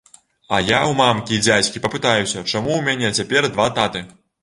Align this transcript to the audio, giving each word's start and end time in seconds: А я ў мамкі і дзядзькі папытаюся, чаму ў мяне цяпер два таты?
А 0.55 0.61
я 0.61 0.77
ў 0.77 0.99
мамкі 1.01 1.31
і 1.37 1.43
дзядзькі 1.47 1.83
папытаюся, 1.85 2.35
чаму 2.51 2.71
ў 2.79 2.83
мяне 2.91 3.15
цяпер 3.17 3.53
два 3.57 3.73
таты? 3.81 4.09